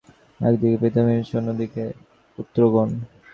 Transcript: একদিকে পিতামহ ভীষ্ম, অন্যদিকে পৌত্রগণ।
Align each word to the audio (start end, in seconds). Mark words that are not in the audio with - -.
একদিকে 0.39 0.77
পিতামহ 0.81 1.13
ভীষ্ম, 1.17 1.35
অন্যদিকে 1.39 1.83
পৌত্রগণ। 2.33 2.89